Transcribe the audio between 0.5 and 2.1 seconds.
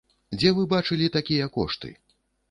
вы бачылі такія кошты?